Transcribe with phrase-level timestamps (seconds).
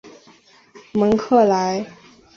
[0.93, 1.85] 蒙克莱。